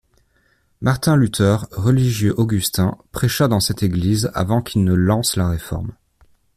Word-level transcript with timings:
Martin 0.81 1.15
Luther, 1.15 1.67
religieux 1.73 2.33
augustin, 2.35 2.97
prêcha 3.11 3.47
dans 3.47 3.59
cette 3.59 3.83
église, 3.83 4.31
avant 4.33 4.63
qu'il 4.63 4.83
ne 4.83 4.95
lance 4.95 5.35
la 5.35 5.47
Réforme. 5.47 5.93